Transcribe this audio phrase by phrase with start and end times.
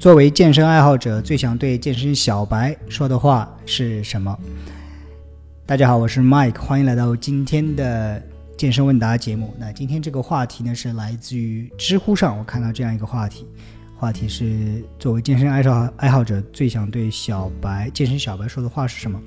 [0.00, 4.34] 作为健身爱好者，最想对健身小白说的话是什么？
[5.66, 8.22] 大家好，我是 Mike，欢迎来到今天的
[8.56, 9.52] 健身问答节目。
[9.58, 13.46] 那今天这个话题呢，是来自于知乎上，我看到这样一个话题，
[13.94, 19.20] 话题是作为健身爱好爱好者，最想对小白健身小白说的话是什么？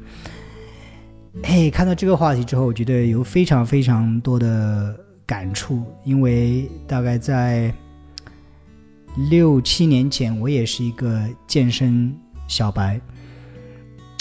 [1.44, 7.72] 嘿，看到这个话题之后，我觉得有非常非常多的感触，因为大概在。
[9.16, 12.16] 六七年前，我也是一个健身
[12.48, 13.00] 小白。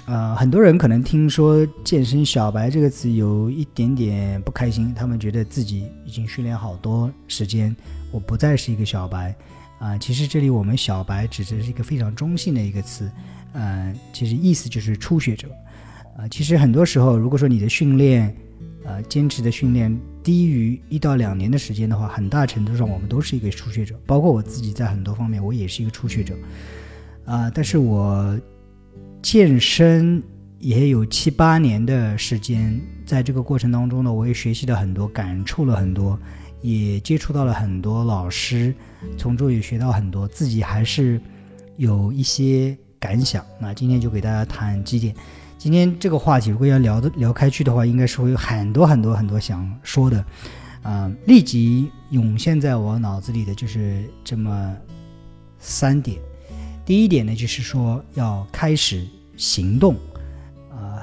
[0.05, 7.75] 呃，很多人可能听说“健身小白”这个词有一点点不开心，他们觉得自己已经训练好多时间，
[8.11, 9.35] 我不再是一个小白。
[9.79, 13.11] 啊，其实这里我们“小白”指的是一个非常中性的一个词，
[13.53, 15.49] 呃，其实意思就是初学者。
[16.17, 18.37] 啊，其实很多时候，如果说你的训练，
[18.85, 26.35] 呃，坚持的训练低于一到两年的时间的话，很大程度上我们都是一个初学者，包括我自己在很多方面我也是一个初学者，
[27.25, 28.37] 啊，但是我
[29.23, 30.21] 健身
[30.59, 36.19] 也有七八年的时间，在这个过程当中呢，我也学习了很多，感触了很多，
[36.61, 38.75] 也接触到了很多老师，
[39.17, 41.21] 从中也学到很多，自己还是
[41.77, 43.45] 有一些感想。
[43.61, 45.15] 那今天就给大家谈几点。
[45.63, 50.25] 今天这个话题，如果要聊的聊开去的话，应该是会有很多很多很多想说的，
[50.83, 54.77] 啊，立即涌现在我脑子里的就是这么
[55.61, 56.19] 三点。
[56.85, 59.95] 第一点呢，就是说要开始行动，
[60.69, 60.99] 啊，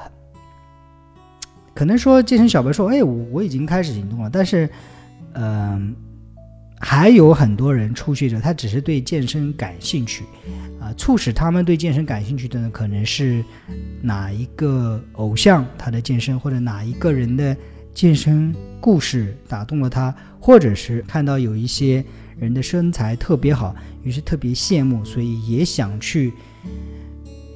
[1.74, 4.70] 可能说健身小白说，哎，我我已经开始行动了，但是，
[5.36, 5.96] 嗯。
[6.80, 10.24] 还有很多人初学者，他只是对健身感兴趣，
[10.80, 13.44] 啊，促使他们对健身感兴趣的呢，可能是
[14.02, 17.56] 哪一个偶像他的健身，或者哪一个人的
[17.94, 22.04] 健身故事打动了他，或者是看到有一些
[22.40, 26.32] 人的身材特别好，于是特别羡慕，所以也想去，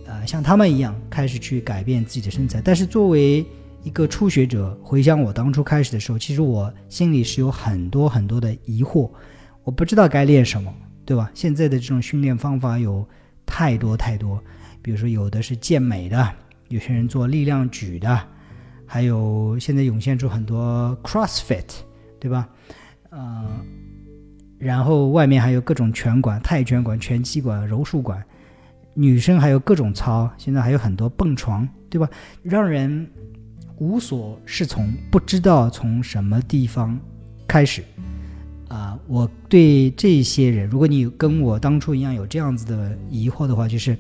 [0.05, 2.61] 呃，像他们一样开始去改变自己的身材。
[2.61, 3.45] 但是作为
[3.83, 9.11] 一个初学者回想我当初开始的时候，其实我心里是有很多很多的疑惑，
[9.65, 10.73] 我不知道该练什么，
[11.05, 11.29] 对吧？
[11.33, 13.05] 现在的这种训练方法有
[13.45, 14.41] 太多太多，
[14.81, 16.27] 比如说有的是健美的，
[16.69, 18.17] 有些人做力量举的，
[18.85, 21.65] 还有现在涌现出很多 CrossFit，
[22.21, 22.47] 对吧？
[23.09, 23.59] 呃，
[24.59, 28.23] 然后外面还有各种拳馆、泰拳馆、拳击馆、柔术馆，
[28.93, 32.09] 女生还有各种操，现在还有很多蹦床，对吧？
[32.41, 33.05] 让人。
[33.83, 36.97] 无所适从，不知道从什么地方
[37.45, 37.83] 开始
[38.69, 38.97] 啊！
[39.07, 43.97] 我对这些人，如果你跟我当初一样有这样子的疑惑的话，就是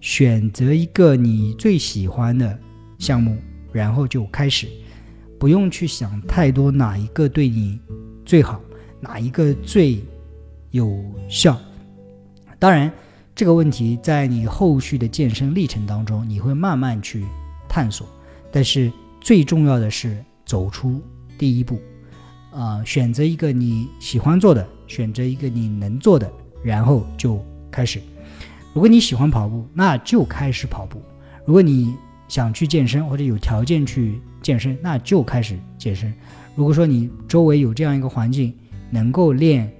[0.00, 2.56] 选择一个你最喜欢的
[3.00, 3.36] 项目，
[3.72, 4.68] 然后就开始，
[5.40, 7.80] 不用去想太多哪一个对你
[8.24, 8.60] 最好，
[9.00, 10.00] 哪一个最
[10.70, 11.58] 有效。
[12.60, 12.92] 当然，
[13.34, 17.24] 这个问题在你后续的健身历程当中，你会慢慢去
[17.68, 18.06] 探索。
[18.52, 21.00] 但是最重要的是走出
[21.38, 21.80] 第一步，
[22.52, 26.30] 啊，选择一个你喜欢做的，选择一个你能做的，
[26.62, 28.00] 然后就开始。
[28.72, 30.98] 如果你喜欢跑步，那就开始跑步；
[31.44, 31.94] 如果你
[32.28, 36.12] 想去健身或者有条件去健身，那就开始健身。
[36.54, 38.54] 如果说你周围有这样一个环境，
[38.90, 39.70] 能够练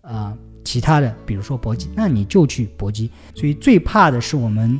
[0.00, 3.10] 啊其他的，比如说搏击，那你就去搏击。
[3.34, 4.78] 所以最怕的是我们，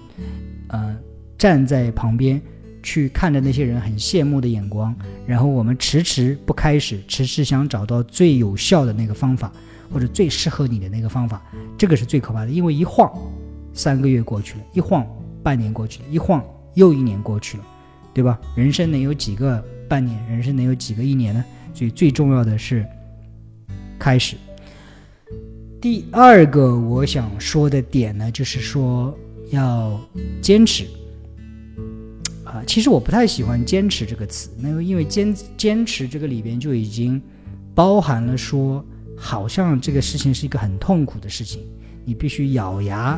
[0.69, 0.97] 呃，
[1.39, 2.41] 站在旁边。
[2.83, 4.95] 去看着那些人很羡慕的眼光，
[5.27, 9.53] 然后我们迟迟不开始，迟迟想找到最有效的那个方法，
[9.93, 11.43] 或者最适合你的那个方法，
[11.77, 12.51] 这个是最可怕的。
[12.51, 13.11] 因为一晃，
[13.73, 15.07] 三个月过去了，一晃
[15.43, 17.65] 半年过去了，一晃又一年过去了，
[18.15, 18.41] 对吧？
[18.57, 20.19] 人生能有几个半年？
[20.29, 21.45] 人生能有几个一年呢？
[21.75, 22.87] 所以最重要的是
[23.99, 24.37] 开始。
[25.81, 29.17] 第二个我想说的点呢，就是说
[29.51, 29.99] 要
[30.43, 30.87] 坚持。
[32.51, 37.23] 啊，其实我不太喜欢“坚持”这个词，那个因为“坚坚持”这个里边就已经
[37.77, 38.85] 包含了说，
[39.17, 41.63] 好像这个事情是一个很痛苦的事情，
[42.05, 43.17] 你必须咬牙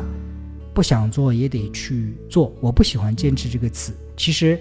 [0.71, 2.53] 不想做也得去做。
[2.61, 4.59] 我不喜欢“坚持”这个词，其实，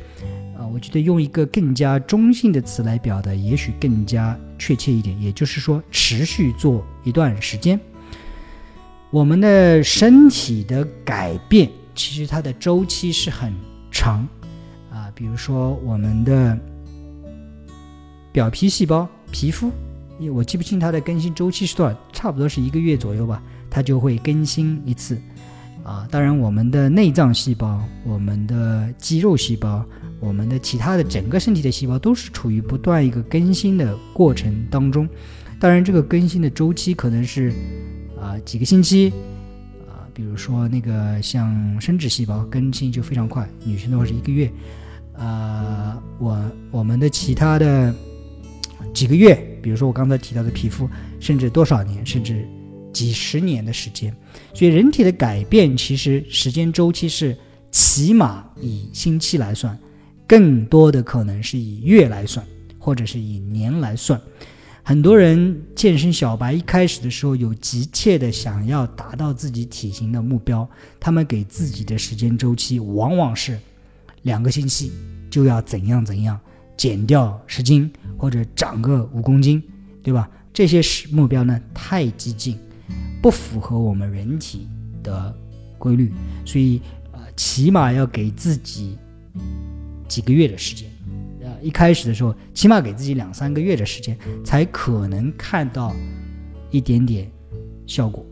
[0.56, 7.78] 啊，我觉得用一个更加中性的词来表达，也许更加确切一点，也就是说，持续做一段时间。
[9.10, 13.52] 我们的身体的改变，其实它的周期是很
[13.90, 14.26] 长。
[15.14, 16.59] 比如说我们的
[18.32, 19.70] 表皮细胞、皮肤，
[20.32, 25.20] 我记不清它的更新周期是多少，差不多是一个月左右吧，它就会更新一次。
[25.85, 29.85] 啊，当然我们的内脏细胞、我们的肌肉细胞、
[30.20, 35.09] 我们的其他的整个身体的细胞都是处于不断一个更新的过程当中。
[35.59, 37.53] 当然，这个更新的周期可能是
[38.20, 39.12] 啊几个星期，
[39.88, 44.49] 啊比如说那个像生殖细胞更新就非常快，女生的话是一个月，
[45.14, 47.94] 呃，我我们的其他的
[48.94, 50.88] 几个月，比如说我刚才提到的皮肤，
[51.20, 52.47] 甚至多少年，甚至
[52.93, 54.14] 几十年的时间，
[54.55, 57.37] 所以人体的改变其实时间周期是
[57.70, 59.79] 起码以星期来算，
[60.26, 62.44] 更多的可能是以月来算，
[62.79, 64.20] 或者是以年来算。
[64.85, 70.69] 很多人健身小白一开始的时候有急切的想要达到自己体型的目标，
[70.99, 73.56] 他们给自己的时间周期往往是
[74.22, 74.92] 两个星期
[75.30, 76.38] 就要怎样怎样
[76.76, 79.62] 减掉十斤或者长个五公斤，
[80.02, 80.28] 对吧？
[80.52, 82.58] 这些是目标呢太激进，
[83.22, 84.69] 不符合我们人体
[85.02, 85.34] 的
[85.78, 86.12] 规律，
[86.44, 86.80] 所以
[87.12, 88.98] 呃起码要给自己
[90.06, 90.90] 几个月的时间。
[91.42, 95.94] 呃一开始的时候，起码给自己两三个月的时间，才可能看到
[96.70, 97.30] 一点点
[97.86, 98.25] 效果。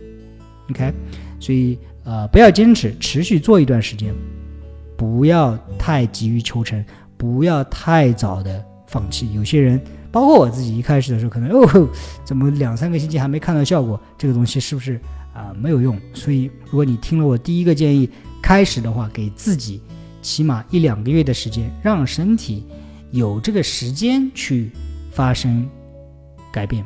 [0.70, 0.92] OK，
[1.40, 4.14] 所以呃，不要坚持，持续做一段时间，
[5.00, 6.84] 不要太急于求成，
[7.16, 9.32] 不要太早的放弃。
[9.32, 9.80] 有些人，
[10.12, 11.88] 包括我自己，一开始的时候可能哦，
[12.22, 13.98] 怎么两三个星期还没看到效果？
[14.18, 15.00] 这个东西是不是
[15.32, 15.98] 啊没有用？
[16.12, 18.10] 所以，如果你听了我第一个建议，
[18.42, 19.80] 开始的话，给自己
[20.20, 22.66] 起码一两个月的时间，让身体。
[23.10, 24.70] 有这个时间去
[25.10, 25.66] 发生
[26.52, 26.84] 改变，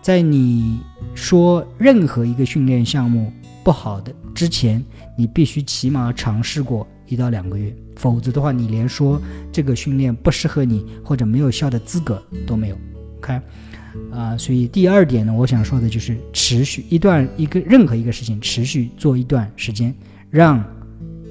[0.00, 0.80] 在你
[1.14, 3.30] 说任何一个训练项目
[3.62, 4.82] 不好的之前，
[5.14, 9.20] 你必须起码尝试过一到两个月，否则的话，你连说
[9.52, 12.78] 这个训练不适合你或者没有效的资格都没有。
[13.18, 13.38] OK，
[14.10, 19.94] 啊，所以第二点呢，我想说的就是持续一段一个任何一个事情持续做一段时间，
[20.30, 20.64] 让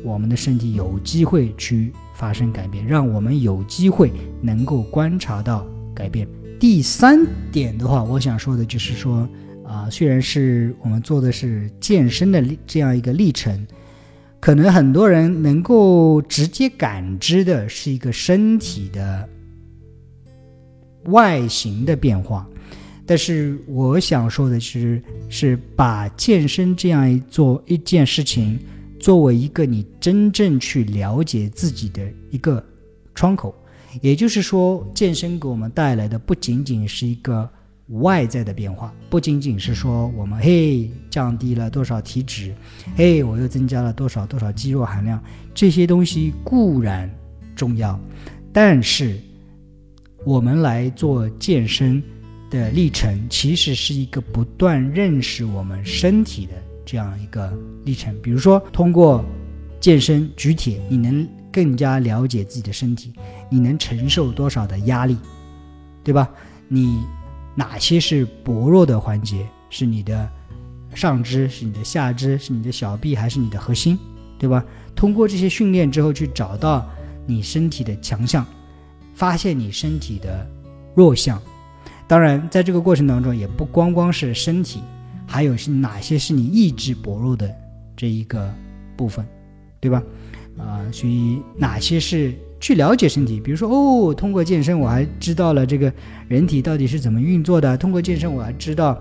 [0.03, 1.91] 我们的身体有机会去。
[2.19, 4.11] 发生改变，让我们有机会
[4.41, 5.65] 能够观察到
[5.95, 6.27] 改变。
[6.59, 9.25] 第三点的话，我想说的就是说，
[9.65, 13.65] 啊，虽然是我们做的是健身的这样一个历程，
[14.39, 19.27] 可能很多人能够直接感知的是一个身体的
[21.05, 22.47] 外形的变化，
[23.05, 28.59] 但是我想说的是，是把健身这样一做一件事情。
[28.99, 32.61] 作为一个你真正去了解自己的一个
[33.15, 33.55] 窗口，
[34.01, 37.49] 也就是说，健身给我们带来的不仅仅是一个
[37.89, 42.53] 外在的变化，不仅仅是说我们嘿降低了多少体脂，
[42.95, 45.21] 嘿我又增加了多少多少肌肉含量，
[45.53, 47.09] 这些东西固然
[47.55, 47.99] 重要，
[48.53, 49.19] 但是
[50.23, 52.01] 我们来做健身
[52.49, 56.53] 的历程，其实是一个不断认识我们身体的。
[56.85, 57.53] 这样一个
[57.85, 59.23] 历程，比如说通过
[59.79, 63.13] 健身举铁，你能更加了解自己的身体，
[63.47, 65.15] 你能承受多少的压力，
[66.03, 66.27] 对吧？
[66.67, 67.03] 你
[67.59, 69.45] 哪些是薄弱的环节？
[69.69, 70.29] 是你的
[70.95, 73.99] 上肢，是你的下肢，是你的小臂，还是你的核心，
[74.37, 74.63] 对吧？
[74.95, 76.89] 通过这些训练之后，去找到
[77.25, 78.45] 你身体的强项，
[79.13, 80.49] 发现你身体的
[80.95, 81.37] 弱项。
[82.07, 84.81] 当然，在这个过程当中，也不光光是身体。
[85.27, 87.53] 还有是哪些是你意志薄弱的
[87.93, 88.51] 这一个
[88.95, 89.27] 部分，
[89.81, 90.01] 对吧？
[90.57, 93.39] 啊，所以哪些是去了解身体？
[93.39, 95.91] 比如说，哦，通过健身我还知道了这个
[96.27, 97.77] 人体到底是怎么运作的。
[97.77, 98.99] 通过健身我还知道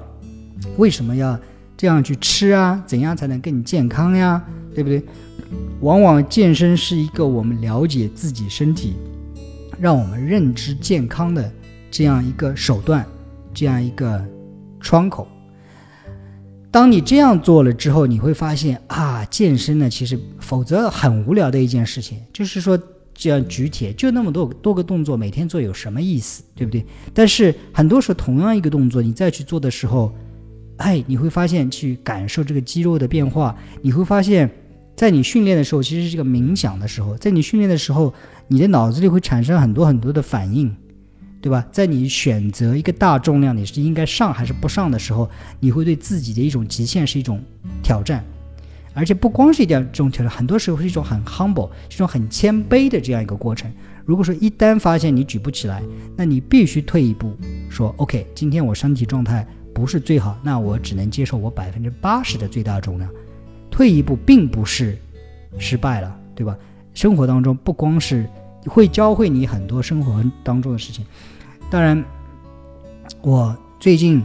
[0.76, 1.38] 为什么要
[1.76, 2.82] 这样去吃啊？
[2.86, 4.44] 怎样才能更健康呀？
[4.74, 5.02] 对不对？
[5.80, 8.94] 往往健身是一个我们了解自己身体，
[9.80, 11.50] 让我们认知健康的
[11.90, 13.04] 这样一个手段，
[13.54, 14.22] 这样一个
[14.80, 15.26] 窗口。
[16.70, 22.78] 当你这样做了之后，你会发现啊，健身呢，其实否则很无聊的一件事情，就是说
[23.18, 26.84] 这样举铁就那么多多个动作，每天做有什么意思，对不对？
[27.12, 30.14] 但是很多时候同样一个动作，你再去做的时候，
[30.76, 34.48] 哎，你会发现去感受这个肌肉的变化，你会发现
[34.94, 38.14] 在你训练的时候，其实是这个冥想的时候，在你训练的时候，
[38.46, 40.74] 你的脑子里会产生很多很多的反应。
[41.40, 41.64] 对吧？
[41.70, 47.40] 在你选择一个大重量，你是应该上还是不上的时候，你会对自己的一种极限是一种
[47.80, 48.24] 挑战，
[48.94, 53.72] 而且不光是一点这种挑战，很多时候是一种很 humble，一种很谦卑的这样一个过程。
[54.04, 55.82] 如果说一旦发现你举不起来，
[56.16, 57.36] 那你必须退一步，
[57.68, 63.10] 说 OK，今天我身体状态不是最好，那我只能接受我百分之八十的最大重量。
[63.70, 64.98] 退一步并不是
[65.58, 66.56] 失败了，对吧？
[66.94, 68.28] 生活当中不光是。
[68.66, 71.06] 会教会你很多生活当中的事情。
[71.70, 72.04] 当然，
[73.22, 74.22] 我最近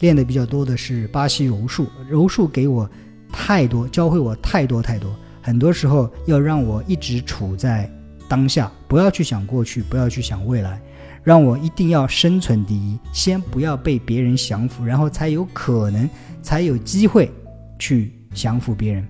[0.00, 1.86] 练的比较多的是巴西柔术。
[2.06, 2.90] 柔术给我
[3.32, 5.14] 太多，教会我太多太多。
[5.40, 7.90] 很多时候要让我一直处在
[8.28, 10.80] 当下，不要去想过去，不要去想未来，
[11.22, 16.08] 让我一定要生存第一，先不要被别人降服，然后才有可能，
[16.42, 17.30] 才有机会
[17.78, 19.06] 去降服别人。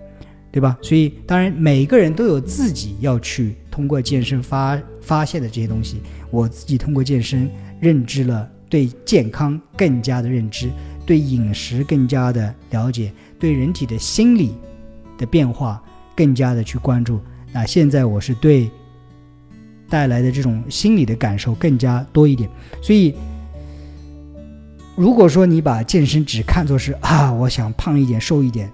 [0.51, 0.77] 对吧？
[0.81, 6.01] 所以当然每个人都有自己要去通过健身发发现的这些东西。
[6.31, 7.49] 我自己通过健身
[7.79, 10.71] 认知了对健康更加的认知，
[11.05, 14.55] 对饮食更加的了解，对人体的心理
[15.17, 15.83] 的变化
[16.17, 17.21] 更加的去关注。
[17.53, 18.71] 那现在我是对
[19.89, 22.51] 带来的这种心理的感受更加多一点。
[22.83, 23.15] 所以，
[24.97, 28.71] 如果说你把健身只看作是啊，我想胖一点、瘦一点。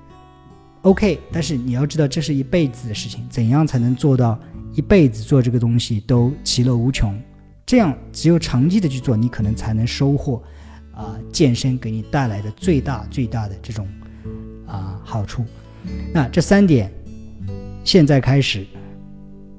[0.82, 3.24] OK，但是你要知道，这是一辈子的事情。
[3.30, 4.38] 怎样才能做到
[4.74, 7.18] 一辈子做这个东西都其乐无穷？
[7.64, 10.42] 这样只有长期的去做，你可能才能收获
[10.92, 13.88] 啊健身给你带来的最大最大的这种
[14.66, 15.44] 啊好处。
[16.12, 16.92] 那这三点，
[17.84, 18.66] 现在开始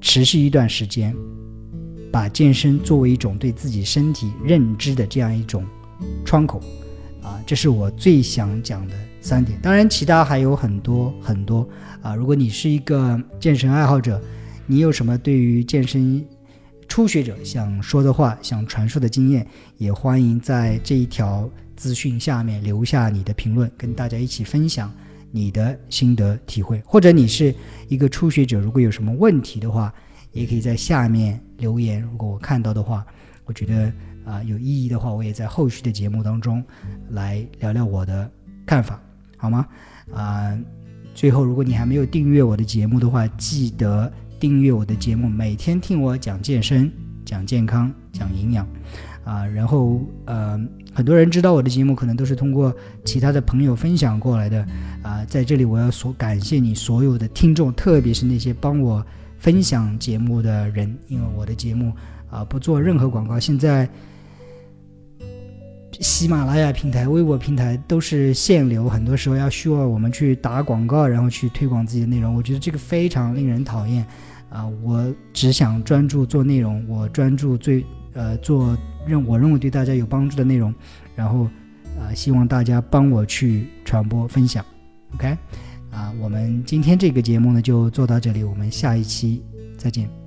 [0.00, 1.14] 持续一段时间，
[2.12, 5.64] 把健身作为一种对自己身体认知的这样一种
[6.24, 6.60] 窗口
[7.22, 8.94] 啊，这是我最想讲的。
[9.20, 11.68] 三点，当然其他还有很多很多
[12.00, 12.14] 啊！
[12.14, 14.22] 如果你是一个健身爱好者，
[14.66, 16.24] 你有什么对于健身
[16.86, 19.44] 初学者想说的话、想传授的经验，
[19.78, 24.92] 也欢迎在这一条资讯下面留下你的评论，跟大家一起分享
[25.30, 26.82] 你的心得体会。
[26.84, 27.54] 或者你是
[27.88, 29.92] 一个初学者，如果有什么问题的话，
[30.32, 32.02] 也可以在下面留言。
[32.02, 33.06] 如果我看到的话，
[33.44, 33.92] 我觉得
[34.24, 36.64] 啊有意义的话，我也在后续的节目当中
[37.10, 38.30] 来聊聊我的
[38.64, 39.00] 看法。
[39.36, 39.66] 好吗？
[40.12, 40.58] 啊，
[41.14, 46.90] 最后，如果你还没有订阅我的节目的话，记得订阅我的节目，每天听我讲健身、
[47.26, 48.66] 讲健康、讲营养，
[49.24, 50.58] 啊，然后呃，
[50.94, 54.66] 很多人知道我的节目，可能都是通过其他的朋友分享过来的，
[55.02, 59.04] 啊，在这里我要所感谢你所有的听众，特别是那些帮我
[59.38, 61.92] 分享节目的人，因为我的节目
[62.30, 63.86] 啊不做任何广告，现在。
[65.98, 72.34] 喜马拉雅平台、微博平台都是限流，很多时候要需要我们去打广告，然后去推广自己的内容。
[72.34, 74.04] 我觉得这个非常令人讨厌
[74.56, 74.66] 啊！
[74.82, 77.84] 我只想专注做内容，我专注最
[78.14, 80.74] 呃做认我认为对大家有帮助的内容，
[81.14, 81.44] 然后
[82.00, 84.64] 啊希望大家帮我去传播分享。
[85.14, 85.36] OK，
[85.90, 89.44] 啊，我们今天这个节目呢就做到这里，我们下一期
[89.76, 90.25] 再见。